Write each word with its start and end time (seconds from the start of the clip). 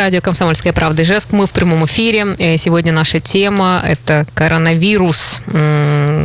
радио 0.00 0.22
«Комсомольская 0.22 0.72
правда» 0.72 1.02
Ижевск. 1.02 1.28
Мы 1.32 1.46
в 1.46 1.50
прямом 1.50 1.84
эфире. 1.84 2.34
Э, 2.38 2.56
сегодня 2.56 2.90
наша 2.90 3.20
тема– 3.20 3.84
это 3.86 4.26
коронавирус. 4.32 5.42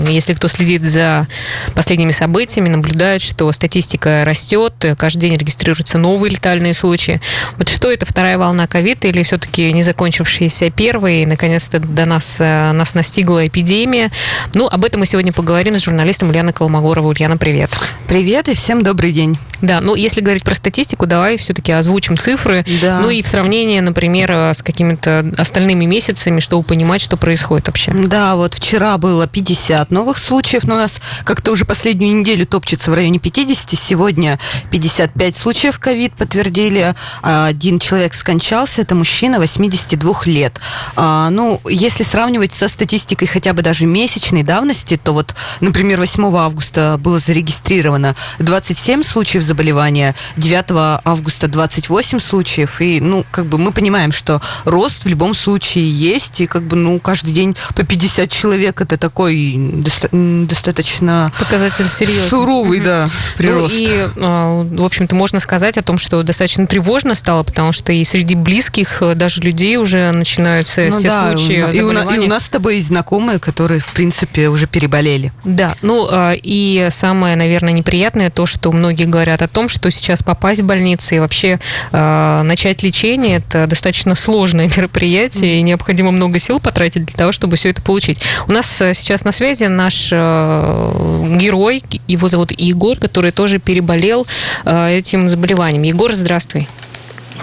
Если 0.08 0.34
кто 0.34 0.48
следит 0.48 0.84
за 0.84 1.28
последними 1.74 2.12
событиями, 2.12 2.70
наблюдает, 2.70 3.22
что 3.22 3.52
статистика 3.52 4.24
растет, 4.24 4.74
каждый 4.98 5.24
день 5.24 5.36
регистрируются 5.36 5.98
новые 5.98 6.32
летальные 6.32 6.74
случаи. 6.74 7.20
Вот 7.58 7.68
что 7.68 7.92
это, 7.92 8.06
вторая 8.06 8.38
волна 8.38 8.66
ковида 8.66 9.10
или 9.10 9.24
все-таки 9.24 9.74
не 9.74 9.84
закончившаяся 9.84 10.70
первая, 10.70 11.24
и 11.24 11.26
наконец-то 11.26 11.80
до 11.80 12.06
нас, 12.06 12.38
э, 12.40 12.72
нас 12.72 12.96
настигла 12.96 13.46
эпидемия? 13.46 14.10
Ну, 14.54 14.68
об 14.68 14.86
этом 14.86 15.02
мы 15.02 15.06
сегодня 15.06 15.34
поговорим 15.34 15.76
с 15.76 15.84
журналистом 15.84 16.30
Ульяной 16.30 16.54
Колмогоровой. 16.54 17.12
Ульяна, 17.12 17.36
привет. 17.36 17.72
Привет 18.08 18.48
и 18.48 18.56
всем 18.56 18.86
добрый 18.86 19.12
день. 19.12 19.38
Да, 19.66 19.82
ну 19.82 19.96
если 19.96 20.22
говорить 20.22 20.44
про 20.44 20.56
статистику, 20.56 21.06
давай 21.06 21.38
все-таки 21.38 21.72
озвучим 21.72 22.18
цифры. 22.18 22.66
Да. 22.82 23.00
Ну 23.02 23.10
и 23.10 23.22
в 23.22 23.28
сравнении, 23.28 23.80
например, 23.80 24.32
с 24.32 24.62
какими-то 24.62 25.26
остальными 25.38 25.86
месяцами, 25.86 26.40
чтобы 26.40 26.64
понимать, 26.64 27.02
что 27.02 27.18
происходит 27.18 27.68
вообще. 27.68 27.92
Да, 27.94 28.36
вот 28.36 28.54
вчера 28.54 28.98
было 28.98 29.28
50 29.28 29.92
новых 29.92 30.18
случаев, 30.18 30.64
но 30.66 30.76
у 30.76 30.78
нас 30.78 31.02
как-то 31.24 31.52
уже 31.52 31.66
последнюю 31.66 32.16
неделю 32.16 32.46
топчется 32.46 32.92
в 32.92 32.94
районе 32.94 33.20
50. 33.20 33.72
Сегодня 33.72 34.40
55 34.72 35.36
случаев 35.36 35.80
ковид 35.80 36.14
подтвердили. 36.14 36.94
Один 37.22 37.80
человек 37.80 38.14
скончался, 38.14 38.82
это 38.82 38.96
мужчина 38.96 39.40
82 39.40 40.14
лет. 40.26 40.60
А, 40.96 41.30
ну, 41.30 41.60
если 41.70 42.04
сравнивать 42.04 42.54
со 42.54 42.68
статистикой 42.68 43.28
хотя 43.28 43.54
бы 43.54 43.62
даже 43.62 43.86
месячной 43.86 44.44
давности, 44.44 45.00
то 45.02 45.14
вот, 45.14 45.36
например, 45.60 46.00
8 46.00 46.36
августа 46.38 46.98
было 47.00 47.20
зарегистрировано 47.20 48.16
27 48.40 49.04
случаев 49.04 49.44
заболевания, 49.44 49.55
9 49.56 51.02
августа 51.04 51.48
28 51.48 52.20
случаев, 52.20 52.82
и, 52.82 53.00
ну, 53.02 53.26
как 53.32 53.46
бы 53.46 53.58
мы 53.58 53.72
понимаем, 53.72 54.12
что 54.12 54.42
рост 54.66 55.06
в 55.06 55.08
любом 55.08 55.34
случае 55.34 55.90
есть, 55.90 56.42
и 56.42 56.48
как 56.48 56.64
бы, 56.64 56.76
ну, 56.76 57.00
каждый 57.00 57.34
день 57.34 57.56
по 57.76 57.84
50 57.84 58.30
человек, 58.30 58.82
это 58.82 58.98
такой 58.98 59.56
доста- 59.58 60.10
достаточно... 60.12 61.32
Показатель 61.40 61.90
серьезный. 61.90 62.30
Суровый, 62.30 62.80
угу. 62.80 62.86
да, 62.86 63.10
прирост. 63.38 63.76
Ну, 63.80 63.88
и, 63.88 64.10
а, 64.18 64.64
в 64.64 64.84
общем-то, 64.84 65.16
можно 65.16 65.40
сказать 65.40 65.78
о 65.78 65.82
том, 65.82 65.98
что 65.98 66.22
достаточно 66.24 66.68
тревожно 66.68 67.14
стало, 67.14 67.44
потому 67.44 67.72
что 67.72 67.92
и 67.94 68.04
среди 68.04 68.36
близких 68.36 69.02
э, 69.02 69.16
даже 69.16 69.42
людей 69.42 69.78
уже 69.78 70.12
начинаются 70.12 70.82
ну, 70.82 70.98
все 70.98 71.10
да, 71.10 71.38
случаи 71.38 71.56
и 71.76 71.82
у, 71.82 71.92
и 71.92 72.20
у 72.20 72.28
нас 72.28 72.46
с 72.46 72.50
тобой 72.50 72.76
есть 72.76 72.88
знакомые, 72.88 73.40
которые, 73.40 73.80
в 73.80 73.94
принципе, 73.94 74.50
уже 74.50 74.68
переболели. 74.68 75.32
Да, 75.44 75.76
ну, 75.82 76.08
а, 76.10 76.34
и 76.34 76.88
самое, 76.92 77.36
наверное, 77.36 77.74
неприятное 77.74 78.30
то, 78.30 78.46
что 78.46 78.72
многие 78.72 79.06
говорят 79.06 79.35
о 79.42 79.48
том, 79.48 79.70
что 79.70 79.90
сейчас 79.92 80.24
попасть 80.24 80.62
в 80.62 80.66
больницу 80.66 81.16
и 81.16 81.20
вообще 81.20 81.60
э, 81.92 82.42
начать 82.44 82.84
лечение 82.84 83.38
это 83.38 83.68
достаточно 83.68 84.16
сложное 84.16 84.70
мероприятие, 84.78 85.60
и 85.60 85.62
необходимо 85.62 86.12
много 86.12 86.40
сил 86.40 86.60
потратить 86.60 87.06
для 87.06 87.18
того, 87.18 87.32
чтобы 87.32 87.56
все 87.56 87.70
это 87.70 87.82
получить. 87.82 88.22
У 88.48 88.52
нас 88.52 88.82
э, 88.82 88.94
сейчас 88.94 89.24
на 89.24 89.32
связи 89.32 89.66
наш 89.66 90.10
э, 90.12 91.36
герой, 91.38 91.84
его 92.08 92.28
зовут 92.28 92.52
Егор, 92.58 92.98
который 92.98 93.32
тоже 93.32 93.60
переболел 93.60 94.26
э, 94.66 94.98
этим 94.98 95.30
заболеванием. 95.30 95.84
Егор, 95.84 96.14
здравствуй. 96.14 96.68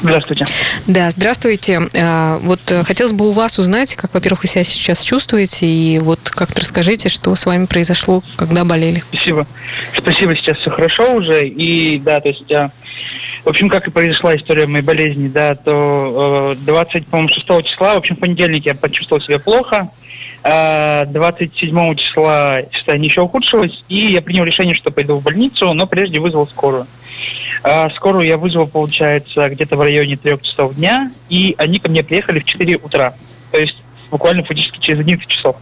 Здравствуйте. 0.00 0.46
Да, 0.86 1.10
здравствуйте. 1.10 1.88
Э, 1.92 2.38
вот 2.42 2.60
э, 2.70 2.82
хотелось 2.84 3.12
бы 3.12 3.28
у 3.28 3.30
вас 3.30 3.58
узнать, 3.58 3.94
как, 3.94 4.14
во-первых, 4.14 4.42
вы 4.42 4.48
себя 4.48 4.64
сейчас 4.64 5.02
чувствуете, 5.02 5.66
и 5.66 5.98
вот 5.98 6.20
как-то 6.30 6.60
расскажите, 6.60 7.08
что 7.08 7.34
с 7.34 7.46
вами 7.46 7.66
произошло, 7.66 8.22
когда 8.36 8.64
болели. 8.64 9.02
Спасибо. 9.12 9.46
Спасибо, 9.96 10.34
сейчас 10.36 10.58
все 10.58 10.70
хорошо 10.70 11.14
уже, 11.14 11.46
и 11.46 11.98
да, 11.98 12.20
то 12.20 12.28
есть 12.28 12.44
я 12.48 12.70
в 13.44 13.48
общем, 13.48 13.68
как 13.68 13.88
и 13.88 13.90
произошла 13.90 14.36
история 14.36 14.66
моей 14.66 14.84
болезни, 14.84 15.26
да, 15.26 15.56
то 15.56 16.54
26 16.60 17.06
э, 17.48 17.62
числа, 17.64 17.94
в 17.94 17.98
общем, 17.98 18.14
в 18.14 18.20
понедельник 18.20 18.66
я 18.66 18.74
почувствовал 18.74 19.20
себя 19.20 19.40
плохо, 19.40 19.90
27 20.44 21.94
числа 21.94 22.62
состояние 22.72 23.08
еще 23.08 23.20
ухудшилось, 23.20 23.84
и 23.88 24.12
я 24.12 24.22
принял 24.22 24.44
решение, 24.44 24.74
что 24.74 24.90
пойду 24.90 25.16
в 25.16 25.22
больницу, 25.22 25.72
но 25.72 25.86
прежде 25.86 26.18
вызвал 26.18 26.46
скорую. 26.46 26.86
А, 27.62 27.88
скорую 27.90 28.26
я 28.26 28.36
вызвал, 28.36 28.66
получается, 28.66 29.48
где-то 29.48 29.76
в 29.76 29.80
районе 29.82 30.16
трех 30.16 30.42
часов 30.42 30.74
дня, 30.74 31.12
и 31.28 31.54
они 31.58 31.78
ко 31.78 31.88
мне 31.88 32.02
приехали 32.02 32.40
в 32.40 32.44
4 32.44 32.76
утра. 32.76 33.14
То 33.52 33.58
есть 33.58 33.81
буквально 34.12 34.44
фактически 34.44 34.78
через 34.78 35.00
11 35.00 35.26
часов, 35.26 35.56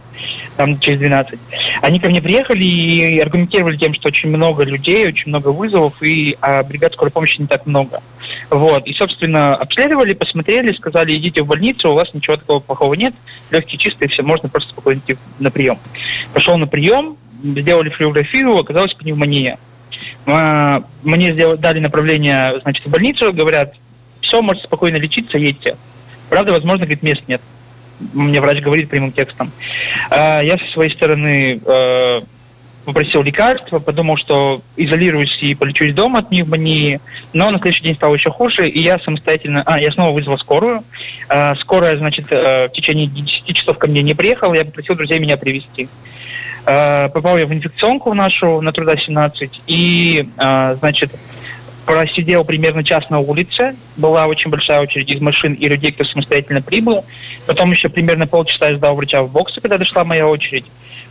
там 0.57 0.77
через 0.79 0.99
12. 0.99 1.39
Они 1.81 1.99
ко 1.99 2.09
мне 2.09 2.21
приехали 2.21 2.63
и 2.63 3.19
аргументировали 3.19 3.77
тем, 3.77 3.93
что 3.93 4.09
очень 4.09 4.29
много 4.29 4.63
людей, 4.63 5.07
очень 5.07 5.29
много 5.29 5.47
вызовов, 5.47 6.03
и 6.03 6.37
а 6.41 6.61
бригад 6.61 6.93
скорой 6.93 7.11
помощи 7.11 7.39
не 7.39 7.47
так 7.47 7.65
много. 7.65 8.03
Вот. 8.49 8.85
И, 8.85 8.93
собственно, 8.93 9.55
обследовали, 9.55 10.13
посмотрели, 10.13 10.73
сказали, 10.73 11.17
идите 11.17 11.41
в 11.41 11.47
больницу, 11.47 11.89
у 11.89 11.95
вас 11.95 12.13
ничего 12.13 12.35
такого 12.35 12.59
плохого 12.59 12.93
нет, 12.93 13.15
легкие 13.49 13.79
чистые, 13.79 14.09
все, 14.09 14.21
можно 14.21 14.49
просто 14.49 14.69
спокойно 14.69 14.99
идти 14.99 15.17
на 15.39 15.49
прием. 15.49 15.79
Пошел 16.33 16.57
на 16.57 16.67
прием, 16.67 17.15
сделали 17.41 17.89
флюорографию, 17.89 18.55
оказалась 18.57 18.93
пневмония. 18.93 19.57
А, 20.25 20.83
мне 21.03 21.31
сделали, 21.31 21.57
дали 21.57 21.79
направление, 21.79 22.59
значит, 22.59 22.85
в 22.85 22.89
больницу, 22.89 23.31
говорят, 23.31 23.73
все, 24.19 24.41
можете 24.41 24.67
спокойно 24.67 24.97
лечиться, 24.97 25.37
едьте. 25.37 25.77
Правда, 26.29 26.51
возможно, 26.51 26.85
говорит, 26.85 27.01
мест 27.01 27.23
нет. 27.27 27.41
Мне 28.13 28.41
врач 28.41 28.61
говорит 28.61 28.89
прямым 28.89 29.11
текстом. 29.11 29.51
А, 30.09 30.41
я 30.41 30.57
со 30.57 30.71
своей 30.71 30.91
стороны 30.93 31.59
а, 31.65 32.21
попросил 32.85 33.21
лекарства, 33.21 33.79
подумал, 33.79 34.17
что 34.17 34.61
изолируюсь 34.75 35.37
и 35.41 35.53
полечусь 35.55 35.93
дома 35.93 36.19
от 36.19 36.29
пневмонии, 36.29 36.99
но 37.33 37.49
на 37.51 37.59
следующий 37.59 37.83
день 37.83 37.95
стало 37.95 38.15
еще 38.15 38.31
хуже, 38.31 38.67
и 38.69 38.81
я 38.81 38.97
самостоятельно... 38.99 39.63
А, 39.65 39.79
я 39.79 39.91
снова 39.91 40.11
вызвал 40.11 40.37
скорую. 40.37 40.83
Скорая, 41.59 41.97
значит, 41.97 42.29
в 42.29 42.69
течение 42.73 43.07
10 43.07 43.55
часов 43.55 43.77
ко 43.77 43.87
мне 43.87 44.01
не 44.01 44.13
приехала, 44.13 44.53
я 44.53 44.65
попросил 44.65 44.95
друзей 44.95 45.19
меня 45.19 45.37
привезти. 45.37 45.87
Попал 46.63 47.37
я 47.37 47.47
в 47.47 47.53
инфекционку 47.53 48.13
нашу 48.13 48.61
на 48.61 48.71
труда 48.71 48.95
17 48.95 49.61
и, 49.65 50.27
значит, 50.37 51.11
просидел 51.85 52.43
примерно 52.43 52.83
час 52.83 53.09
на 53.09 53.19
улице. 53.19 53.75
Была 53.97 54.27
очень 54.27 54.49
большая 54.49 54.81
очередь 54.81 55.09
из 55.09 55.21
машин 55.21 55.53
и 55.53 55.67
людей, 55.67 55.91
кто 55.91 56.03
самостоятельно 56.03 56.61
прибыл. 56.61 57.05
Потом 57.45 57.71
еще 57.71 57.89
примерно 57.89 58.27
полчаса 58.27 58.67
я 58.67 58.75
ждал 58.75 58.95
врача 58.95 59.23
в 59.23 59.31
боксе, 59.31 59.61
когда 59.61 59.77
дошла 59.77 60.03
моя 60.03 60.27
очередь. 60.27 60.65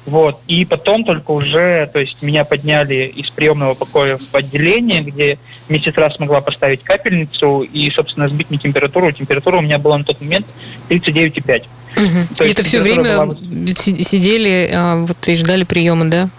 Вот. 0.06 0.40
И 0.48 0.64
потом 0.64 1.04
только 1.04 1.30
уже, 1.30 1.88
то 1.92 2.00
есть 2.00 2.22
меня 2.22 2.44
подняли 2.44 3.12
из 3.14 3.30
приемного 3.30 3.74
покоя 3.74 4.18
в 4.18 4.34
отделение, 4.34 5.02
где 5.02 5.38
медсестра 5.68 6.10
смогла 6.10 6.40
поставить 6.40 6.82
капельницу 6.82 7.60
и, 7.60 7.90
собственно, 7.90 8.28
сбить 8.28 8.50
мне 8.50 8.58
температуру. 8.58 9.12
Температура 9.12 9.58
у 9.58 9.60
меня 9.60 9.78
была 9.78 9.98
на 9.98 10.04
тот 10.04 10.20
момент 10.20 10.46
39,5. 10.88 11.64
Угу. 11.96 12.36
То 12.36 12.44
это 12.44 12.62
все 12.62 12.80
время 12.80 13.24
была... 13.24 13.36
сидели 13.76 14.70
а, 14.72 14.96
вот, 15.04 15.28
и 15.28 15.36
ждали 15.36 15.64
приема, 15.64 16.06
да? 16.06 16.30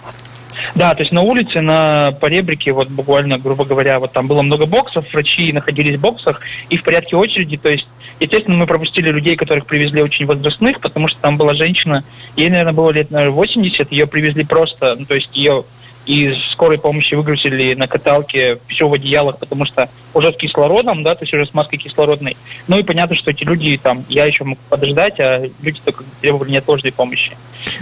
Да, 0.75 0.93
то 0.93 1.01
есть 1.01 1.11
на 1.11 1.21
улице, 1.21 1.61
на 1.61 2.11
поребрике, 2.13 2.71
вот 2.71 2.89
буквально, 2.89 3.37
грубо 3.37 3.65
говоря, 3.65 3.99
вот 3.99 4.11
там 4.11 4.27
было 4.27 4.41
много 4.41 4.65
боксов, 4.65 5.11
врачи 5.13 5.51
находились 5.51 5.97
в 5.97 6.01
боксах 6.01 6.41
и 6.69 6.77
в 6.77 6.83
порядке 6.83 7.15
очереди, 7.15 7.57
то 7.57 7.69
есть, 7.69 7.87
естественно, 8.19 8.57
мы 8.57 8.67
пропустили 8.67 9.09
людей, 9.09 9.35
которых 9.35 9.65
привезли 9.65 10.01
очень 10.01 10.25
возрастных, 10.25 10.79
потому 10.79 11.07
что 11.07 11.19
там 11.19 11.37
была 11.37 11.53
женщина, 11.53 12.03
ей, 12.35 12.49
наверное, 12.49 12.73
было 12.73 12.91
лет, 12.91 13.11
наверное, 13.11 13.35
80, 13.35 13.91
ее 13.91 14.07
привезли 14.07 14.43
просто, 14.43 14.95
ну, 14.97 15.05
то 15.05 15.15
есть 15.15 15.35
ее 15.35 15.63
из 16.05 16.37
скорой 16.51 16.79
помощи 16.79 17.13
выгрузили 17.13 17.73
на 17.75 17.87
каталке 17.87 18.57
все 18.67 18.87
в 18.87 18.93
одеялах, 18.93 19.37
потому 19.37 19.65
что 19.65 19.89
уже 20.13 20.31
с 20.33 20.35
кислородом, 20.35 21.03
да, 21.03 21.15
то 21.15 21.23
есть 21.23 21.33
уже 21.33 21.45
с 21.45 21.53
маской 21.53 21.77
кислородной. 21.77 22.37
Ну 22.67 22.77
и 22.77 22.83
понятно, 22.83 23.15
что 23.15 23.31
эти 23.31 23.43
люди 23.43 23.79
там, 23.81 24.03
я 24.09 24.25
еще 24.25 24.43
мог 24.43 24.57
подождать, 24.69 25.19
а 25.19 25.43
люди 25.61 25.79
только 25.83 26.03
требовали 26.21 26.51
неотложной 26.51 26.91
помощи. 26.91 27.31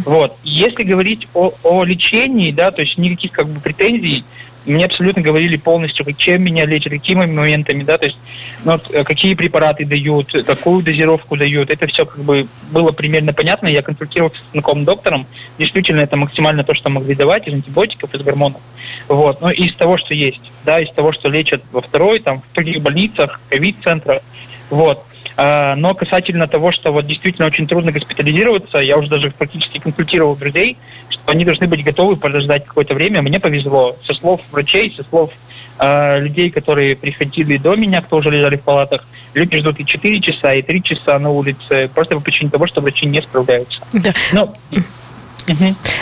Вот. 0.06 0.35
Если 0.44 0.84
говорить 0.84 1.28
о, 1.34 1.52
о 1.63 1.84
лечении, 1.84 2.52
да, 2.52 2.72
то 2.72 2.81
есть 2.81 2.97
никаких 2.97 3.31
как 3.31 3.47
бы 3.47 3.59
претензий, 3.62 4.24
мне 4.66 4.86
абсолютно 4.86 5.22
говорили 5.22 5.56
полностью, 5.58 6.06
чем 6.14 6.44
меня 6.44 6.66
лечат, 6.66 6.94
какими 6.94 7.25
моментами, 7.25 7.84
да, 7.84 7.97
то 7.97 8.06
есть 8.06 8.18
ну, 8.64 8.74
вот, 8.74 8.92
э, 8.92 9.03
какие 9.03 9.34
препараты 9.34 9.86
дают, 9.86 10.31
какую 10.46 10.84
дозировку 10.84 11.38
дают, 11.38 11.70
это 11.70 11.88
все 11.88 12.06
как 12.06 12.20
бы 12.20 12.47
было 12.72 12.91
примерно 12.91 13.34
понятно. 13.34 13.67
Я 13.67 13.82
консультировался 13.82 14.38
с 14.38 14.52
знакомым 14.52 14.85
доктором, 14.85 15.26
действительно 15.58 16.02
это 16.02 16.17
максимально 16.17 16.64
то, 16.64 16.73
что 16.73 16.90
могли 16.90 17.16
давать 17.16 17.47
из 17.47 17.53
антибиотиков, 17.53 18.14
из 18.14 18.22
гормонов. 18.22 18.61
Вот. 19.08 19.41
Ну, 19.41 19.50
из 19.50 19.73
того, 19.76 19.97
что 19.97 20.14
есть, 20.14 20.52
да, 20.66 20.79
из 20.79 20.91
того, 20.94 21.14
что 21.14 21.29
лечат 21.29 21.64
во 21.72 21.82
второй, 21.82 22.20
там, 22.20 22.41
в 22.41 22.53
других 22.53 22.82
больницах, 22.82 23.40
ковид-центрах, 23.50 24.22
вот. 24.70 25.03
А, 25.41 25.78
но 25.78 25.94
касательно 25.94 26.50
того, 26.50 26.74
что 26.74 26.91
вот 26.91 27.08
действительно 27.08 27.47
очень 27.47 27.66
трудно 27.66 27.94
госпитализироваться, 27.94 28.80
я 28.80 28.97
уже 28.97 29.08
даже 29.08 29.32
практически 29.32 29.78
консультировал 29.78 30.36
друзей, 30.36 30.76
что 31.09 31.22
они 31.28 31.46
должны 31.46 31.66
быть 31.66 31.82
готовы 31.82 32.18
подождать 32.18 32.66
какое-то 32.66 32.94
время. 32.94 33.22
Мне 33.22 33.40
повезло. 33.40 33.96
Со 34.03 34.14
слов 34.14 34.41
врачей, 34.52 34.94
со 34.97 35.03
слов 35.06 35.32
э, 35.80 36.20
людей, 36.20 36.50
которые 36.50 36.97
приходили 36.97 37.56
до 37.56 37.78
меня, 37.78 38.02
кто 38.02 38.18
уже 38.18 38.32
лежали 38.32 38.58
в 38.58 38.64
палатах, 38.64 39.08
люди 39.34 39.58
ждут 39.59 39.80
и 39.80 39.86
4 39.86 40.20
часа, 40.20 40.52
и 40.56 40.62
3 40.62 40.84
часа 40.84 41.18
на 41.20 41.30
улице, 41.30 41.90
просто 41.96 42.16
по 42.16 42.22
причине 42.22 42.50
того, 42.50 42.68
что 42.68 42.82
врачи 42.82 43.06
не 43.06 43.22
справляются. 43.22 43.80
Да. 43.94 44.14
Но 44.34 44.53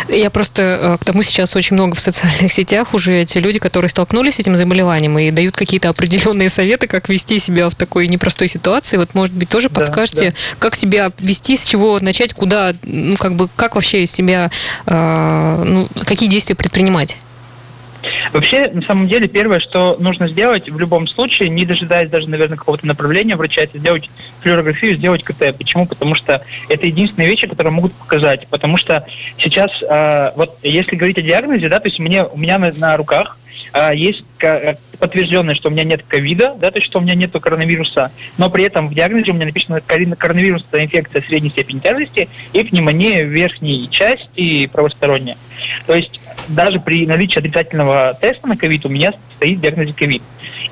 Я 0.09 0.29
просто 0.29 0.61
э, 0.61 0.97
к 0.97 1.05
тому 1.05 1.23
сейчас 1.23 1.55
очень 1.55 1.75
много 1.75 1.95
в 1.95 1.99
социальных 1.99 2.51
сетях 2.51 2.93
уже 2.93 3.21
эти 3.21 3.37
люди, 3.37 3.59
которые 3.59 3.89
столкнулись 3.89 4.35
с 4.35 4.39
этим 4.39 4.57
заболеванием 4.57 5.17
и 5.19 5.31
дают 5.31 5.55
какие-то 5.55 5.89
определенные 5.89 6.49
советы, 6.49 6.87
как 6.87 7.09
вести 7.09 7.39
себя 7.39 7.69
в 7.69 7.75
такой 7.75 8.07
непростой 8.07 8.47
ситуации. 8.47 8.97
Вот, 8.97 9.13
может 9.13 9.35
быть, 9.35 9.49
тоже 9.49 9.69
подскажете, 9.69 10.31
да. 10.31 10.35
как 10.59 10.75
себя 10.75 11.11
вести, 11.19 11.57
с 11.57 11.65
чего 11.65 11.99
начать, 11.99 12.33
куда, 12.33 12.73
ну, 12.83 13.15
как 13.17 13.35
бы, 13.35 13.49
как 13.55 13.75
вообще 13.75 14.05
себя, 14.05 14.51
э, 14.85 15.63
ну, 15.65 15.87
какие 16.05 16.29
действия 16.29 16.55
предпринимать? 16.55 17.17
Вообще, 18.33 18.69
на 18.71 18.81
самом 18.81 19.07
деле, 19.07 19.27
первое, 19.27 19.59
что 19.59 19.97
нужно 19.99 20.27
сделать 20.27 20.69
в 20.69 20.79
любом 20.79 21.07
случае, 21.07 21.49
не 21.49 21.65
дожидаясь 21.65 22.09
даже, 22.09 22.29
наверное, 22.29 22.57
какого-то 22.57 22.85
направления 22.85 23.35
врача, 23.35 23.61
это 23.61 23.77
сделать 23.77 24.09
флюорографию, 24.41 24.95
сделать 24.95 25.23
КТ. 25.23 25.55
Почему? 25.57 25.85
Потому 25.85 26.15
что 26.15 26.41
это 26.69 26.85
единственные 26.85 27.29
вещи, 27.29 27.47
которые 27.47 27.73
могут 27.73 27.93
показать. 27.93 28.47
Потому 28.47 28.77
что 28.77 29.05
сейчас, 29.37 29.71
э, 29.81 30.31
вот 30.35 30.57
если 30.63 30.95
говорить 30.95 31.17
о 31.17 31.21
диагнозе, 31.21 31.69
да, 31.69 31.79
то 31.79 31.87
есть 31.87 31.99
мне, 31.99 32.23
у 32.23 32.37
меня 32.37 32.57
на, 32.57 32.71
на 32.73 32.97
руках 32.97 33.37
э, 33.73 33.95
есть 33.95 34.23
подтвержденное, 34.99 35.55
что 35.55 35.69
у 35.69 35.71
меня 35.71 35.83
нет 35.83 36.03
ковида, 36.07 36.55
да, 36.59 36.71
то 36.71 36.79
есть 36.79 36.89
что 36.89 36.99
у 36.99 37.01
меня 37.01 37.15
нет 37.15 37.31
коронавируса, 37.31 38.11
но 38.37 38.49
при 38.49 38.63
этом 38.63 38.89
в 38.89 38.93
диагнозе 38.93 39.31
у 39.31 39.35
меня 39.35 39.45
написано 39.45 39.81
коронавирусная 39.81 40.85
инфекция 40.85 41.21
средней 41.21 41.49
степени 41.49 41.79
тяжести 41.79 42.29
и 42.53 42.63
пневмония 42.63 43.23
верхней 43.23 43.89
части 43.89 44.67
правосторонняя. 44.67 45.37
То 45.85 45.95
есть 45.95 46.19
даже 46.47 46.79
при 46.79 47.05
наличии 47.05 47.39
отрицательного 47.39 48.17
теста 48.19 48.47
на 48.47 48.57
ковид 48.57 48.85
у 48.85 48.89
меня 48.89 49.13
стоит 49.35 49.59
диагноз 49.59 49.93
ковид. 49.95 50.21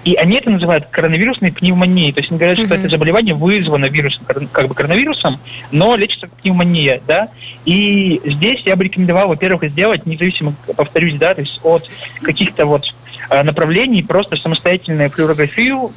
И 0.03 0.15
они 0.15 0.37
это 0.37 0.49
называют 0.49 0.85
коронавирусной 0.85 1.51
пневмонией. 1.51 2.11
То 2.11 2.19
есть 2.19 2.31
они 2.31 2.39
говорят, 2.39 2.59
mm-hmm. 2.59 2.65
что 2.65 2.75
это 2.75 2.89
заболевание 2.89 3.33
вызвано 3.33 3.85
вирусом, 3.85 4.25
как 4.51 4.67
бы 4.67 4.75
коронавирусом, 4.75 5.39
но 5.71 5.95
лечится 5.95 6.27
как 6.27 6.35
пневмония, 6.37 7.01
да. 7.07 7.29
И 7.65 8.21
здесь 8.23 8.61
я 8.65 8.75
бы 8.75 8.83
рекомендовал, 8.83 9.27
во-первых, 9.27 9.69
сделать, 9.69 10.05
независимо, 10.05 10.53
повторюсь, 10.75 11.15
да, 11.15 11.33
то 11.33 11.41
есть 11.41 11.59
от 11.63 11.89
каких-то 12.21 12.65
вот 12.65 12.85
э, 13.29 13.43
направлений, 13.43 14.03
просто 14.03 14.35
самостоятельную 14.37 15.09
флюорографию 15.09 15.91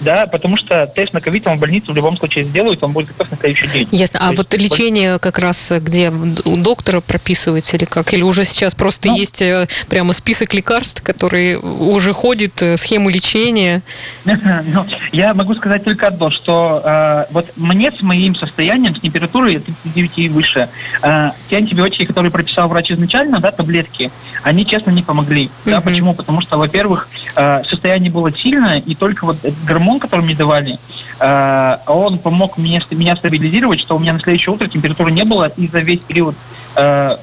да, 0.00 0.26
потому 0.26 0.56
что 0.56 0.86
тест 0.86 1.12
на 1.12 1.20
ковид 1.20 1.46
вам 1.46 1.56
в 1.56 1.60
больнице 1.60 1.92
в 1.92 1.96
любом 1.96 2.16
случае 2.16 2.44
сделают, 2.44 2.82
он 2.82 2.92
будет 2.92 3.08
готов 3.08 3.30
на 3.30 3.36
следующий 3.36 3.68
день. 3.68 3.88
Ясно. 3.90 4.20
А 4.20 4.30
То 4.30 4.36
вот 4.36 4.54
есть... 4.54 4.72
лечение 4.72 5.18
как 5.18 5.38
раз 5.38 5.72
где 5.72 6.10
у 6.10 6.56
доктора 6.56 7.00
прописывается 7.00 7.76
или 7.76 7.84
как? 7.84 8.12
Или 8.14 8.22
уже 8.22 8.44
сейчас 8.44 8.74
просто 8.74 9.08
ну, 9.08 9.16
есть 9.16 9.42
э, 9.42 9.66
прямо 9.88 10.12
список 10.12 10.54
лекарств, 10.54 11.02
которые 11.02 11.58
уже 11.58 12.12
ходит, 12.12 12.62
э, 12.62 12.76
схему 12.76 13.08
лечения? 13.08 13.82
Ну, 14.70 14.84
я 15.12 15.34
могу 15.34 15.54
сказать 15.54 15.84
только 15.84 16.08
одно, 16.08 16.30
что 16.30 16.82
э, 16.84 17.24
вот 17.30 17.46
мне 17.56 17.90
с 17.90 18.02
моим 18.02 18.34
состоянием, 18.34 18.94
с 18.94 19.00
температурой 19.00 19.58
39 19.58 20.18
и 20.18 20.28
выше, 20.28 20.68
э, 21.02 21.30
те 21.48 21.56
антибиотики, 21.56 22.04
которые 22.04 22.30
прописал 22.30 22.68
врач 22.68 22.90
изначально, 22.90 23.40
да, 23.40 23.50
таблетки, 23.50 24.10
они, 24.42 24.64
честно, 24.66 24.90
не 24.90 25.02
помогли. 25.02 25.44
Uh-huh. 25.64 25.70
Да, 25.72 25.80
почему? 25.80 26.14
Потому 26.14 26.40
что, 26.40 26.56
во-первых, 26.56 27.08
э, 27.36 27.62
состояние 27.64 28.10
было 28.10 28.32
сильное, 28.32 28.78
и 28.78 28.94
только 28.94 29.24
вот 29.24 29.38
гормон 29.66 29.87
гормон, 29.88 30.00
который 30.00 30.24
мне 30.24 30.34
давали, 30.34 30.78
э, 31.20 31.76
он 31.86 32.18
помог 32.18 32.58
мне, 32.58 32.82
меня 32.90 33.16
стабилизировать, 33.16 33.80
что 33.80 33.96
у 33.96 33.98
меня 33.98 34.12
на 34.12 34.20
следующее 34.20 34.54
утро 34.54 34.68
температуры 34.68 35.10
не 35.10 35.24
было, 35.24 35.50
и 35.56 35.66
за 35.66 35.80
весь 35.80 36.00
период 36.00 36.34
э, 36.76 37.16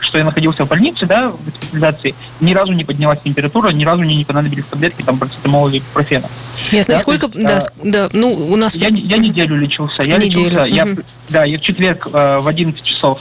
что 0.00 0.18
я 0.18 0.24
находился 0.24 0.64
в 0.64 0.68
больнице, 0.68 1.06
да, 1.06 1.28
в 1.28 1.44
госпитализации, 1.44 2.16
ни 2.40 2.52
разу 2.52 2.72
не 2.72 2.82
поднялась 2.82 3.20
температура, 3.22 3.70
ни 3.70 3.84
разу 3.84 4.02
мне 4.02 4.16
не 4.16 4.24
понадобились 4.24 4.64
таблетки, 4.64 5.02
там, 5.02 5.16
парацетамола 5.16 5.68
или 5.68 5.80
профена. 5.94 6.26
Ясно. 6.72 6.94
Да, 6.94 7.00
сколько, 7.00 7.26
есть, 7.26 7.46
да, 7.46 7.58
а, 7.58 7.70
да, 7.84 8.08
ну, 8.12 8.32
у 8.32 8.56
нас... 8.56 8.74
Я, 8.74 8.88
я 8.88 9.16
неделю 9.16 9.56
лечился, 9.56 10.02
я 10.02 10.16
неделю. 10.18 10.50
лечился, 10.50 10.62
угу. 10.62 10.74
я, 10.74 10.88
да, 11.28 11.44
я 11.44 11.58
в 11.58 11.62
четверг 11.62 12.08
э, 12.12 12.40
в 12.40 12.48
11 12.48 12.82
часов 12.82 13.20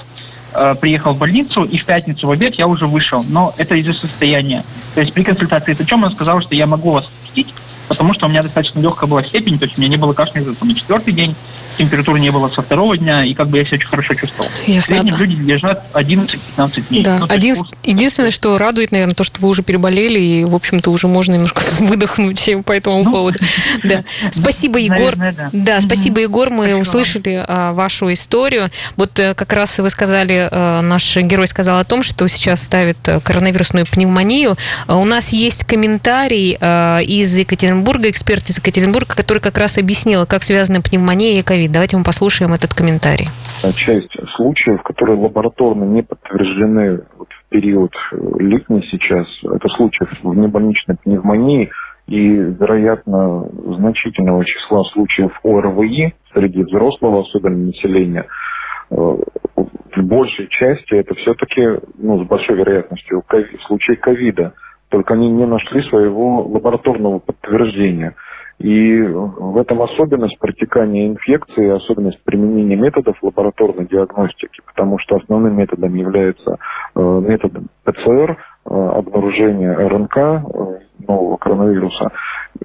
э, 0.55 0.73
приехал 0.81 1.13
в 1.13 1.19
больницу, 1.19 1.65
и 1.65 1.77
в 1.77 1.85
пятницу 1.85 2.25
в 2.25 2.31
обед 2.31 2.55
я 2.55 2.65
уже 2.65 2.87
вышел, 2.87 3.23
но 3.29 3.53
это 3.57 3.75
из-за 3.75 3.93
состояния. 3.93 4.63
То 4.95 5.01
есть 5.01 5.13
при 5.13 5.21
консультации 5.21 5.73
с 5.73 5.77
врачом 5.77 6.03
он 6.03 6.11
сказал, 6.11 6.41
что 6.41 6.55
я 6.55 6.65
могу 6.65 6.89
вас 6.89 7.05
пустить, 7.29 7.53
потому 7.89 8.13
что 8.13 8.27
у 8.27 8.29
меня 8.29 8.43
достаточно 8.43 8.79
легкая 8.79 9.09
была 9.09 9.23
степень, 9.23 9.59
то 9.59 9.65
есть 9.65 9.77
у 9.77 9.81
меня 9.81 9.89
не 9.89 9.97
было 9.97 10.13
кашля 10.13 10.41
на 10.61 10.75
четвертый 10.75 11.11
день, 11.11 11.35
температуры 11.79 12.19
не 12.19 12.29
было 12.29 12.49
со 12.49 12.61
второго 12.61 12.97
дня, 12.97 13.23
и 13.23 13.33
как 13.33 13.47
бы 13.47 13.57
я 13.57 13.63
себя 13.63 13.77
очень 13.77 13.87
хорошо 13.87 14.13
чувствовал. 14.13 14.49
Ясно. 14.67 14.81
В 14.81 14.85
среднем 14.85 15.15
люди 15.17 15.51
лежат 15.51 15.85
11-15 15.93 16.89
дней. 16.89 17.03
Да. 17.03 17.19
Ну, 17.19 17.25
Один... 17.29 17.55
есть... 17.55 17.65
Единственное, 17.83 18.31
что 18.31 18.57
радует, 18.57 18.91
наверное, 18.91 19.15
то, 19.15 19.23
что 19.23 19.39
вы 19.41 19.47
уже 19.47 19.63
переболели, 19.63 20.19
и, 20.19 20.43
в 20.43 20.53
общем-то, 20.53 20.91
уже 20.91 21.07
можно 21.07 21.33
немножко 21.33 21.61
выдохнуть 21.79 22.49
по 22.65 22.73
этому 22.73 23.03
ну, 23.03 23.11
поводу. 23.11 23.39
Да. 23.83 24.03
Спасибо, 24.31 24.77
Егор. 24.77 25.15
Наверное, 25.15 25.31
да. 25.31 25.49
да, 25.53 25.81
спасибо, 25.81 26.19
Егор. 26.19 26.49
Мы 26.49 26.65
спасибо 26.65 26.81
услышали 26.81 27.45
вам. 27.47 27.75
вашу 27.75 28.11
историю. 28.11 28.69
Вот 28.97 29.17
э, 29.19 29.33
как 29.33 29.53
раз 29.53 29.79
вы 29.79 29.89
сказали, 29.89 30.49
э, 30.51 30.81
наш 30.81 31.15
герой 31.15 31.47
сказал 31.47 31.79
о 31.79 31.83
том, 31.85 32.03
что 32.03 32.27
сейчас 32.27 32.61
ставит 32.61 32.97
э, 33.07 33.21
коронавирусную 33.21 33.85
пневмонию. 33.85 34.57
У 34.87 35.05
нас 35.05 35.29
есть 35.29 35.63
комментарий 35.63 36.55
из 37.05 37.37
Екатеринбурга, 37.37 38.09
эксперт 38.09 38.49
из 38.49 38.57
Екатеринбурга, 38.57 39.15
который 39.15 39.39
как 39.39 39.57
раз 39.57 39.77
объяснил, 39.77 40.25
как 40.25 40.43
связана 40.43 40.81
пневмония 40.81 41.39
и 41.39 41.41
ковид. 41.41 41.68
Давайте 41.71 41.97
мы 41.97 42.03
послушаем 42.03 42.53
этот 42.53 42.73
комментарий. 42.73 43.27
Часть 43.75 44.11
случаев, 44.35 44.81
которые 44.81 45.19
лабораторно 45.19 45.83
не 45.83 46.01
подтверждены 46.01 47.01
вот 47.15 47.27
в 47.29 47.49
период 47.49 47.93
э, 48.11 48.17
летний 48.39 48.81
сейчас, 48.89 49.27
это 49.43 49.69
случаи 49.69 50.07
внебольничной 50.23 50.97
пневмонии 50.97 51.69
и, 52.07 52.27
вероятно, 52.27 53.47
значительного 53.75 54.43
числа 54.45 54.83
случаев 54.85 55.39
ОРВИ 55.43 56.15
среди 56.33 56.63
взрослого, 56.63 57.21
особенно 57.21 57.67
населения, 57.67 58.25
э, 58.89 58.95
в 58.95 60.01
большей 60.01 60.47
части 60.47 60.95
это 60.95 61.13
все-таки, 61.13 61.67
ну, 61.99 62.23
с 62.23 62.27
большой 62.27 62.55
вероятностью, 62.57 63.23
случаи 63.67 63.93
ковида. 63.93 64.53
Только 64.89 65.13
они 65.13 65.29
не 65.29 65.45
нашли 65.45 65.83
своего 65.83 66.41
лабораторного 66.47 67.19
подтверждения– 67.19 68.15
и 68.59 69.01
в 69.01 69.57
этом 69.57 69.81
особенность 69.81 70.37
протекания 70.37 71.07
инфекции, 71.07 71.69
особенность 71.69 72.21
применения 72.23 72.75
методов 72.75 73.17
лабораторной 73.23 73.87
диагностики, 73.87 74.61
потому 74.65 74.99
что 74.99 75.15
основным 75.15 75.55
методом 75.55 75.95
является 75.95 76.57
э, 76.93 76.99
метод 77.01 77.53
ПЦР, 77.85 78.31
э, 78.31 78.35
обнаружения 78.69 79.73
РНК 79.73 80.17
э, 80.17 80.79
нового 81.07 81.37
коронавируса. 81.37 82.11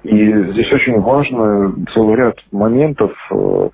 И 0.03 0.51
здесь 0.51 0.71
очень 0.73 0.99
важно 0.99 1.73
целый 1.93 2.15
ряд 2.15 2.39
моментов, 2.51 3.13
то 3.29 3.71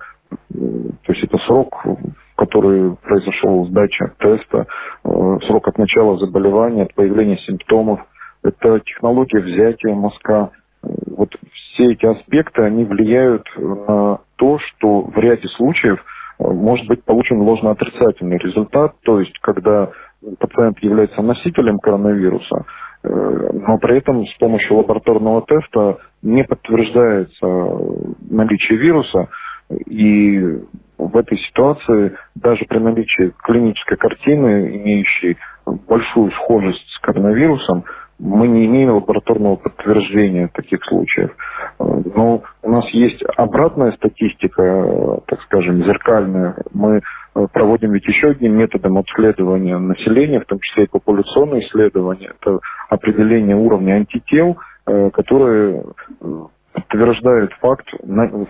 есть 1.08 1.24
это 1.24 1.38
срок, 1.38 1.84
в 1.84 2.36
который 2.36 2.94
произошел 3.02 3.66
сдача 3.66 4.12
теста, 4.18 4.66
срок 5.02 5.68
от 5.68 5.76
начала 5.78 6.16
заболевания, 6.18 6.84
от 6.84 6.94
появления 6.94 7.38
симптомов, 7.38 8.00
это 8.42 8.80
технология 8.80 9.40
взятия 9.40 9.94
мазка, 9.94 10.50
вот 11.22 11.36
все 11.52 11.92
эти 11.92 12.04
аспекты, 12.04 12.62
они 12.62 12.84
влияют 12.84 13.46
на 13.56 14.18
то, 14.36 14.58
что 14.58 15.02
в 15.02 15.16
ряде 15.18 15.46
случаев 15.48 16.04
э, 16.38 16.44
может 16.44 16.88
быть 16.88 17.04
получен 17.04 17.40
ложно-отрицательный 17.40 18.38
результат, 18.38 18.96
то 19.02 19.20
есть 19.20 19.38
когда 19.38 19.90
пациент 20.40 20.80
является 20.80 21.22
носителем 21.22 21.78
коронавируса, 21.78 22.64
э, 23.04 23.08
но 23.08 23.78
при 23.78 23.98
этом 23.98 24.26
с 24.26 24.34
помощью 24.34 24.78
лабораторного 24.78 25.42
теста 25.42 25.98
не 26.22 26.42
подтверждается 26.42 27.46
наличие 28.28 28.78
вируса, 28.78 29.28
и 29.86 30.40
в 30.98 31.16
этой 31.16 31.38
ситуации 31.38 32.16
даже 32.34 32.64
при 32.64 32.78
наличии 32.78 33.32
клинической 33.44 33.96
картины, 33.96 34.76
имеющей 34.76 35.36
большую 35.66 36.32
схожесть 36.32 36.88
с 36.88 36.98
коронавирусом, 36.98 37.84
мы 38.22 38.46
не 38.46 38.66
имеем 38.66 38.94
лабораторного 38.94 39.56
подтверждения 39.56 40.48
таких 40.54 40.84
случаев. 40.84 41.36
Но 41.80 42.42
у 42.62 42.70
нас 42.70 42.88
есть 42.90 43.20
обратная 43.36 43.90
статистика, 43.92 45.20
так 45.26 45.42
скажем, 45.42 45.82
зеркальная. 45.82 46.54
Мы 46.72 47.00
э, 47.34 47.46
проводим 47.52 47.92
ведь 47.92 48.06
еще 48.06 48.28
одним 48.30 48.56
методом 48.56 48.96
обследования 48.96 49.76
населения, 49.76 50.38
в 50.40 50.44
том 50.44 50.60
числе 50.60 50.84
и 50.84 50.88
популяционное 50.88 51.60
исследование. 51.60 52.30
Это 52.40 52.60
определение 52.88 53.56
уровня 53.56 53.94
антител, 53.94 54.56
э, 54.86 55.10
которые 55.10 55.82
э, 56.20 56.42
подтверждают 56.74 57.52
факт 57.54 57.92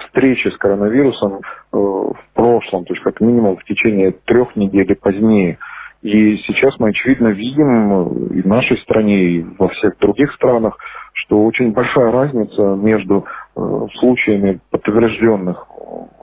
встречи 0.00 0.48
с 0.48 0.56
коронавирусом 0.58 1.40
в 1.72 2.16
прошлом, 2.34 2.84
то 2.84 2.92
есть 2.92 3.02
как 3.02 3.20
минимум 3.20 3.56
в 3.56 3.64
течение 3.64 4.12
трех 4.12 4.54
недель 4.54 4.94
позднее. 4.94 5.58
И 6.02 6.36
сейчас 6.38 6.78
мы, 6.80 6.88
очевидно, 6.88 7.28
видим 7.28 8.28
и 8.28 8.42
в 8.42 8.46
нашей 8.46 8.76
стране, 8.78 9.22
и 9.22 9.46
во 9.56 9.68
всех 9.68 9.98
других 9.98 10.32
странах, 10.32 10.76
что 11.12 11.44
очень 11.44 11.72
большая 11.72 12.10
разница 12.10 12.60
между 12.74 13.24
э, 13.54 13.86
случаями 13.94 14.58
подтвержденных 14.70 15.68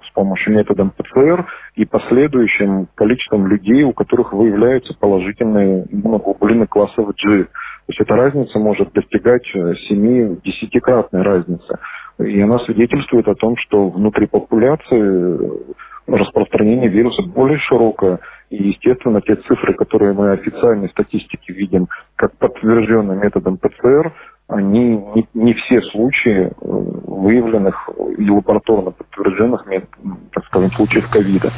с 0.03 0.11
помощью 0.11 0.53
метода 0.53 0.91
ПЦР 0.97 1.45
и 1.75 1.85
последующим 1.85 2.87
количеством 2.95 3.47
людей, 3.47 3.83
у 3.83 3.93
которых 3.93 4.33
выявляются 4.33 4.97
положительные 4.97 5.85
иммуноглобулины 5.89 6.67
класса 6.67 7.01
G. 7.01 7.13
То 7.13 7.49
есть 7.87 8.01
эта 8.01 8.15
разница 8.15 8.59
может 8.59 8.91
достигать 8.91 9.49
7-10-кратной 9.55 11.21
разницы. 11.21 11.77
И 12.19 12.41
она 12.41 12.59
свидетельствует 12.59 13.27
о 13.29 13.35
том, 13.35 13.55
что 13.55 13.89
внутри 13.89 14.27
популяции 14.27 15.39
распространение 16.15 16.89
вируса 16.89 17.21
более 17.21 17.57
широкое. 17.57 18.19
И, 18.49 18.55
естественно, 18.69 19.21
те 19.21 19.35
цифры, 19.35 19.73
которые 19.73 20.13
мы 20.13 20.31
официальной 20.31 20.89
статистике 20.89 21.53
видим 21.53 21.87
как 22.15 22.35
подтвержденные 22.37 23.19
методом 23.19 23.57
ПЦР, 23.57 24.13
они 24.49 24.97
не, 25.15 25.27
не 25.35 25.53
все 25.53 25.81
случаи 25.83 26.47
э, 26.47 26.51
выявленных 26.59 27.89
и 28.17 28.29
лабораторно 28.29 28.91
подтвержденных, 28.91 29.63
так 30.33 30.45
скажем, 30.47 30.71
случаев 30.71 31.07
ковида. 31.07 31.51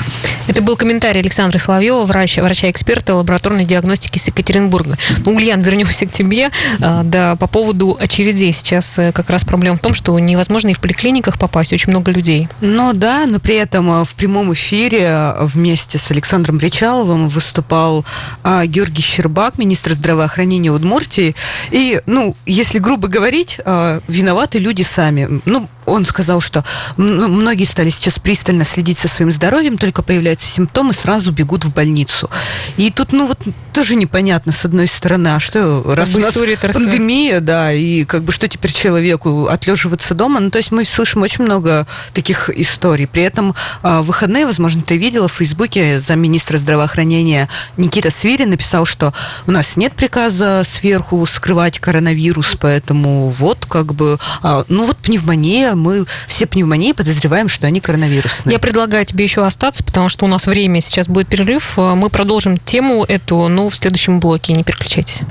Это 0.48 0.62
был 0.62 0.76
комментарий 0.76 1.22
Александра 1.22 1.58
Соловьева, 1.58 2.04
врача, 2.04 2.44
врача-эксперта 2.44 3.16
лабораторной 3.16 3.64
диагностики 3.64 4.18
с 4.18 4.28
Екатеринбурга. 4.28 4.98
Ну, 5.24 5.36
Ульян, 5.36 5.62
вернемся 5.62 6.06
к 6.06 6.12
тебе. 6.12 6.52
А, 6.82 7.04
да, 7.04 7.38
по 7.38 7.48
поводу 7.48 7.96
очередей. 7.98 8.52
Сейчас 8.52 9.00
э, 9.00 9.14
как 9.14 9.30
раз 9.30 9.46
проблема 9.46 9.78
в 9.78 9.82
том, 9.82 9.94
что 9.94 10.18
невозможно 10.20 10.70
и 10.70 10.74
в 10.74 10.82
поликлиниках 10.82 11.40
попасть, 11.40 11.72
очень 11.72 11.92
много 11.92 12.12
людей. 12.12 12.50
Ну 12.60 12.92
да, 12.94 13.26
но 13.26 13.40
при 13.40 13.56
этом 13.56 13.90
э, 13.90 14.04
в 14.04 14.14
прямом 14.16 14.52
эфире 14.54 15.32
вместе 15.40 15.98
с 15.98 16.12
Александром 16.12 16.58
Бричаловым 16.58 17.30
выступал 17.30 18.04
а, 18.44 18.66
Георгий 18.66 19.02
Щербак, 19.02 19.58
министр 19.58 19.94
здравоохранения 19.94 20.72
Удмуртии. 20.72 21.36
И, 21.70 22.02
ну, 22.06 22.36
если 22.46 22.81
грубо 22.82 23.08
говорить, 23.08 23.60
а, 23.64 24.02
виноваты 24.08 24.60
люди 24.60 24.82
сами. 24.82 25.42
Ну, 25.46 25.70
он 25.92 26.06
сказал, 26.06 26.42
что 26.42 26.64
многие 26.98 27.66
стали 27.66 27.90
сейчас 27.90 28.20
пристально 28.20 28.64
следить 28.64 29.00
за 29.00 29.08
своим 29.08 29.32
здоровьем, 29.32 29.78
только 29.78 30.04
появляются 30.04 30.48
симптомы, 30.48 30.94
сразу 30.94 31.32
бегут 31.32 31.66
в 31.66 31.74
больницу. 31.74 32.30
И 32.78 32.92
тут, 32.92 33.14
ну 33.14 33.28
вот, 33.28 33.40
тоже 33.74 33.96
непонятно, 33.96 34.52
с 34.52 34.66
одной 34.66 34.88
стороны, 34.88 35.30
а 35.30 35.40
что, 35.40 35.84
раз 35.96 36.14
у 36.16 36.20
нас 36.20 36.36
пандемия, 36.74 37.40
да, 37.40 37.74
и 37.74 38.04
как 38.06 38.24
бы 38.24 38.32
что 38.32 38.48
теперь 38.48 38.72
человеку, 38.72 39.48
отлеживаться 39.48 40.14
дома? 40.14 40.40
Ну, 40.40 40.52
то 40.52 40.58
есть 40.58 40.72
мы 40.72 40.86
слышим 40.86 41.22
очень 41.22 41.44
много 41.44 41.88
таких 42.14 42.50
историй. 42.50 43.08
При 43.08 43.24
этом 43.24 43.56
а, 43.82 44.02
в 44.02 44.12
выходные, 44.12 44.46
возможно, 44.46 44.82
ты 44.82 44.98
видела 44.98 45.28
в 45.30 45.32
Фейсбуке 45.32 46.00
замминистра 46.00 46.58
здравоохранения 46.58 47.48
Никита 47.78 48.12
Свирин 48.12 48.50
написал, 48.50 48.86
что 48.86 49.14
у 49.48 49.52
нас 49.52 49.78
нет 49.78 49.94
приказа 49.94 50.64
сверху 50.66 51.26
скрывать 51.26 51.80
коронавирус, 51.80 52.58
поэтому 52.60 53.30
вот 53.30 53.66
как 53.66 53.94
бы, 53.94 54.20
а, 54.44 54.66
ну 54.68 54.86
вот 54.86 54.98
пневмония, 54.98 55.76
мы 55.82 56.06
все 56.28 56.46
пневмонии 56.46 56.94
подозреваем, 56.94 57.50
что 57.50 57.68
они 57.68 57.82
коронавирусные. 57.82 58.54
Я 58.54 58.60
предлагаю 58.60 59.06
тебе 59.06 59.26
еще 59.26 59.46
остаться, 59.46 59.84
потому 59.84 60.10
что 60.10 60.26
у 60.26 60.28
нас 60.28 60.48
время 60.48 60.82
сейчас 60.82 61.08
будет 61.08 61.28
перерыв. 61.28 61.78
Мы 61.78 62.10
продолжим 62.10 62.58
тему 62.58 63.04
эту, 63.04 63.48
но 63.48 63.70
в 63.70 63.76
следующем 63.76 64.20
блоке. 64.20 64.54
Не 64.54 64.64
переключайтесь. 64.64 65.22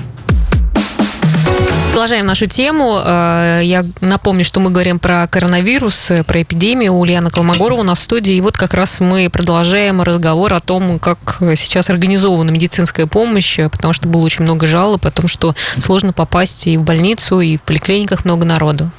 Продолжаем 2.01 2.25
нашу 2.25 2.47
тему. 2.47 2.99
Э, 2.99 3.61
я 3.63 3.85
напомню, 4.01 4.43
что 4.43 4.59
мы 4.59 4.71
говорим 4.71 4.97
про 4.97 5.27
коронавирус, 5.27 6.09
э, 6.09 6.23
про 6.23 6.41
эпидемию. 6.41 6.93
Ульяна 6.93 7.29
Колмогорова 7.29 7.81
у 7.81 7.83
нас 7.83 7.99
в 7.99 8.01
студии. 8.01 8.33
И 8.33 8.41
вот 8.41 8.57
как 8.57 8.73
раз 8.73 8.99
мы 8.99 9.29
продолжаем 9.29 10.01
разговор 10.01 10.51
о 10.55 10.61
том, 10.61 10.97
как 10.97 11.19
сейчас 11.55 11.91
организована 11.91 12.49
медицинская 12.49 13.05
помощь, 13.05 13.59
потому 13.71 13.93
что 13.93 14.07
было 14.07 14.23
очень 14.23 14.45
много 14.45 14.65
жалоб 14.65 15.05
о 15.05 15.11
том, 15.11 15.27
что 15.27 15.53
сложно 15.77 16.11
попасть 16.11 16.65
и 16.65 16.75
в 16.75 16.81
больницу, 16.81 17.39
и 17.39 17.57
в 17.57 17.61
поликлиниках 17.61 18.25
много 18.25 18.45
народу. 18.45 18.89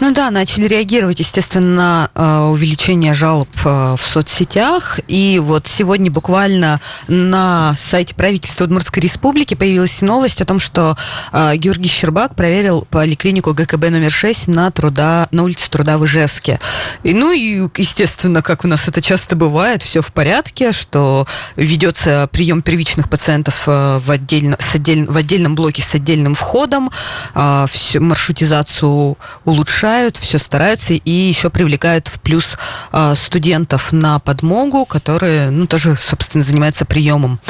Ну 0.00 0.14
да, 0.14 0.30
начали 0.30 0.66
реагировать, 0.66 1.20
естественно, 1.20 1.74
на 1.74 2.10
э, 2.14 2.40
увеличение 2.46 3.12
жалоб 3.12 3.50
в 3.62 3.98
соцсетях. 4.00 4.98
И 5.08 5.38
вот 5.44 5.66
сегодня 5.66 6.10
буквально 6.10 6.80
на 7.06 7.74
сайте 7.76 8.14
правительства 8.14 8.64
Удмуртской 8.64 9.02
Республики 9.02 9.52
появилась 9.52 10.00
новость 10.00 10.40
о 10.40 10.46
том, 10.46 10.58
что 10.58 10.96
Георгий 11.32 11.90
Щербак 11.90 12.34
проверил 12.46 12.86
поликлинику 12.88 13.54
ГКБ 13.54 13.90
номер 13.90 14.12
6 14.12 14.46
на, 14.46 14.70
труда, 14.70 15.26
на 15.32 15.42
улице 15.42 15.68
Труда 15.68 15.98
в 15.98 16.04
Ижевске. 16.04 16.60
И, 17.02 17.12
ну 17.12 17.32
и, 17.32 17.68
естественно, 17.76 18.40
как 18.40 18.64
у 18.64 18.68
нас 18.68 18.86
это 18.86 19.02
часто 19.02 19.34
бывает, 19.34 19.82
все 19.82 20.00
в 20.00 20.12
порядке, 20.12 20.70
что 20.70 21.26
ведется 21.56 22.28
прием 22.30 22.62
первичных 22.62 23.10
пациентов 23.10 23.64
э, 23.66 23.98
в, 23.98 24.08
отдельно, 24.12 24.56
с 24.60 24.76
отдель, 24.76 25.06
в 25.06 25.16
отдельном 25.16 25.56
блоке 25.56 25.82
с 25.82 25.92
отдельным 25.96 26.36
входом, 26.36 26.92
а, 27.34 27.66
всю 27.66 28.00
маршрутизацию 28.00 29.18
улучшают, 29.44 30.16
все 30.16 30.38
стараются 30.38 30.94
и 30.94 31.10
еще 31.10 31.50
привлекают 31.50 32.06
в 32.06 32.20
плюс 32.20 32.56
а, 32.92 33.16
студентов 33.16 33.90
на 33.90 34.20
подмогу, 34.20 34.86
которые, 34.86 35.50
ну, 35.50 35.66
тоже, 35.66 35.96
собственно, 35.96 36.44
занимаются 36.44 36.84
приемом. 36.84 37.40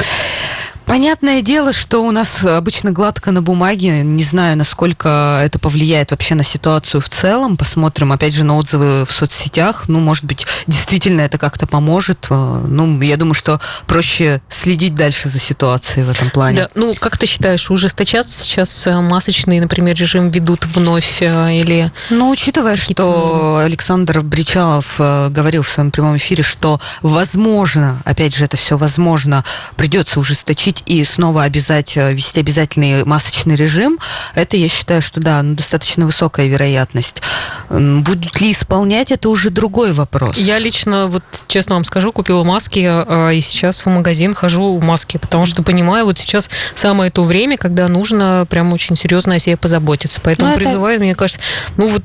Понятное 0.87 1.41
дело, 1.41 1.73
что 1.73 2.01
у 2.03 2.11
нас 2.11 2.45
обычно 2.45 2.93
гладко 2.93 3.31
на 3.31 3.41
бумаге. 3.41 4.03
Не 4.03 4.23
знаю, 4.23 4.57
насколько 4.57 5.41
это 5.43 5.59
повлияет 5.59 6.11
вообще 6.11 6.33
на 6.33 6.45
ситуацию 6.45 7.01
в 7.01 7.09
целом. 7.09 7.57
Посмотрим, 7.57 8.13
опять 8.13 8.33
же, 8.33 8.45
на 8.45 8.55
отзывы 8.55 9.05
в 9.05 9.11
соцсетях. 9.11 9.89
Ну, 9.89 9.99
может 9.99 10.23
быть, 10.23 10.47
действительно 10.65 11.21
это 11.21 11.37
как-то 11.37 11.67
поможет. 11.67 12.27
Э, 12.29 12.65
ну, 12.65 13.01
я 13.01 13.17
думаю, 13.17 13.33
что 13.33 13.59
проще 13.85 14.41
следить 14.47 14.95
дальше 14.95 15.27
за 15.27 15.39
ситуацией 15.39 16.05
в 16.05 16.09
этом 16.09 16.29
плане. 16.29 16.57
Да. 16.57 16.69
Ну, 16.73 16.95
как 16.97 17.17
ты 17.17 17.27
считаешь, 17.27 17.69
ужесточаться 17.69 18.41
сейчас 18.41 18.87
э, 18.87 19.01
масочный, 19.01 19.59
например, 19.59 19.97
режим 19.97 20.31
ведут 20.31 20.65
вновь 20.65 21.21
э, 21.21 21.59
или... 21.59 21.91
Ну, 22.09 22.29
учитывая, 22.29 22.77
что 22.77 23.57
Александр 23.57 24.21
Бричалов 24.21 24.95
говорил 24.97 25.63
в 25.63 25.69
своем 25.69 25.91
прямом 25.91 26.15
эфире, 26.15 26.43
что 26.43 26.79
возможно, 27.01 28.01
опять 28.05 28.33
же, 28.33 28.45
это 28.45 28.55
все 28.55 28.77
возможно, 28.77 29.43
придется 29.75 30.21
ужесточить 30.21 30.76
запретить 30.77 30.83
и 30.85 31.03
снова 31.03 31.43
обязать 31.43 31.97
э, 31.97 32.13
вести 32.13 32.39
обязательный 32.39 33.03
масочный 33.03 33.55
режим, 33.55 33.99
это 34.35 34.57
я 34.57 34.67
считаю, 34.67 35.01
что 35.01 35.19
да, 35.19 35.41
ну, 35.41 35.55
достаточно 35.55 36.05
высокая 36.05 36.47
вероятность. 36.47 37.21
Будут 37.69 38.39
ли 38.41 38.51
исполнять, 38.51 39.11
это 39.11 39.29
уже 39.29 39.49
другой 39.49 39.93
вопрос. 39.93 40.37
Я 40.37 40.59
лично, 40.59 41.07
вот 41.07 41.23
честно 41.47 41.75
вам 41.75 41.85
скажу, 41.85 42.11
купила 42.11 42.43
маски, 42.43 42.83
а, 42.85 43.29
и 43.31 43.41
сейчас 43.41 43.85
в 43.85 43.89
магазин 43.89 44.33
хожу 44.33 44.77
в 44.77 44.83
маске, 44.83 45.19
потому 45.19 45.45
что 45.45 45.63
понимаю, 45.63 46.05
вот 46.05 46.17
сейчас 46.19 46.49
самое 46.75 47.11
то 47.11 47.23
время, 47.23 47.57
когда 47.57 47.87
нужно 47.87 48.45
прям 48.49 48.73
очень 48.73 48.95
серьезно 48.95 49.35
о 49.35 49.39
себе 49.39 49.57
позаботиться. 49.57 50.19
Поэтому 50.23 50.49
ну, 50.49 50.55
призываю, 50.55 50.95
это... 50.95 51.03
мне 51.03 51.15
кажется, 51.15 51.41
ну 51.77 51.89
вот 51.89 52.03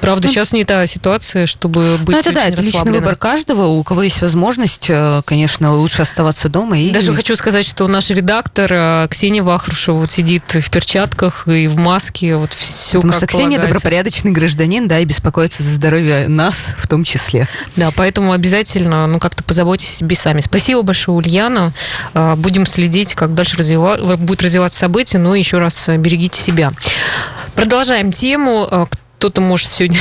Правда, 0.00 0.26
ну, 0.26 0.32
сейчас 0.32 0.52
не 0.52 0.64
та 0.64 0.86
ситуация, 0.86 1.46
чтобы 1.46 1.98
быть 1.98 2.14
Ну, 2.14 2.20
это 2.20 2.32
да, 2.32 2.46
это 2.46 2.62
личный 2.62 2.92
выбор 2.92 3.16
каждого. 3.16 3.66
У 3.66 3.82
кого 3.82 4.02
есть 4.02 4.22
возможность, 4.22 4.86
э, 4.88 5.22
конечно, 5.24 5.74
лучше 5.74 6.02
оставаться 6.02 6.48
дома. 6.48 6.78
И... 6.78 6.90
Даже 6.90 7.14
хочу 7.14 7.36
сказать, 7.36 7.66
что 7.66 7.86
наш 7.86 8.10
редактор 8.10 8.72
э, 8.72 9.08
Ксения 9.10 9.42
Вахрушева 9.42 9.98
вот 9.98 10.10
сидит 10.10 10.42
в 10.54 10.70
перчатках 10.70 11.48
и 11.48 11.66
в 11.66 11.76
маске, 11.76 12.36
вот 12.36 12.52
все 12.54 12.96
Потому 12.96 13.12
что 13.12 13.26
Ксения 13.26 13.58
полагается. 13.58 13.68
добропорядочный 13.68 14.30
гражданин, 14.32 14.88
да, 14.88 14.98
и 14.98 15.04
беспокоится 15.04 15.62
за 15.62 15.70
здоровье 15.70 16.28
нас 16.28 16.74
в 16.78 16.88
том 16.88 17.04
числе. 17.04 17.48
Да, 17.76 17.90
поэтому 17.94 18.32
обязательно, 18.32 19.06
ну, 19.06 19.18
как-то 19.18 19.44
позаботьтесь 19.44 19.92
о 19.92 19.96
себе 19.96 20.16
сами. 20.16 20.40
Спасибо 20.40 20.82
большое, 20.82 21.18
Ульяна. 21.18 21.72
Э, 22.14 22.34
будем 22.36 22.66
следить, 22.66 23.14
как 23.14 23.34
дальше 23.34 23.56
развива... 23.56 24.16
будет 24.16 24.42
развиваться 24.42 24.78
события, 24.78 25.18
но 25.18 25.34
еще 25.34 25.58
раз 25.58 25.88
берегите 25.88 26.40
себя. 26.40 26.72
Продолжаем 27.54 28.12
тему 28.12 28.88
кто-то 29.20 29.42
может 29.42 29.70
сегодня 29.70 30.00